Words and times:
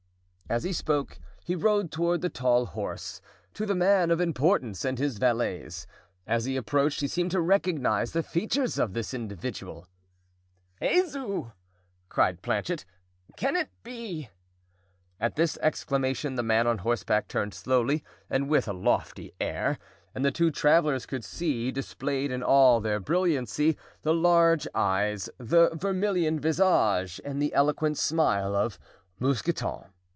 As 0.49 0.65
he 0.65 0.73
spoke, 0.73 1.17
he 1.45 1.55
rode 1.55 1.91
toward 1.93 2.19
the 2.19 2.27
tall 2.27 2.65
horse—to 2.65 3.65
the 3.65 3.73
man 3.73 4.11
of 4.11 4.19
importance 4.19 4.83
and 4.83 4.99
his 4.99 5.17
valets. 5.17 5.87
As 6.27 6.43
he 6.43 6.57
approached 6.57 6.99
he 6.99 7.07
seemed 7.07 7.31
to 7.31 7.39
recognize 7.39 8.11
the 8.11 8.21
features 8.21 8.77
of 8.77 8.91
this 8.91 9.13
individual. 9.13 9.87
"Jesu!" 10.83 11.51
cried 12.09 12.41
Planchet, 12.41 12.83
"can 13.37 13.55
it 13.55 13.69
be?" 13.81 14.29
At 15.21 15.37
this 15.37 15.57
exclamation 15.61 16.35
the 16.35 16.43
man 16.43 16.67
on 16.67 16.79
horseback 16.79 17.29
turned 17.29 17.53
slowly 17.53 18.03
and 18.29 18.49
with 18.49 18.67
a 18.67 18.73
lofty 18.73 19.33
air, 19.39 19.79
and 20.13 20.25
the 20.25 20.31
two 20.31 20.51
travelers 20.51 21.05
could 21.05 21.23
see, 21.23 21.71
displayed 21.71 22.29
in 22.29 22.43
all 22.43 22.81
their 22.81 22.99
brilliancy, 22.99 23.77
the 24.01 24.13
large 24.13 24.67
eyes, 24.75 25.29
the 25.37 25.69
vermilion 25.69 26.41
visage, 26.41 27.21
and 27.23 27.41
the 27.41 27.53
eloquent 27.53 27.97
smile 27.97 28.53
of—Mousqueton. 28.53 29.85